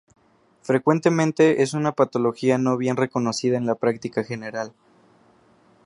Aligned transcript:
Frecuentemente 0.63 1.61
es 1.61 1.75
una 1.75 1.91
patología 1.91 2.57
no 2.57 2.75
bien 2.75 2.97
reconocida 2.97 3.55
en 3.59 3.67
la 3.67 3.75
práctica 3.75 4.23
general. 4.23 4.73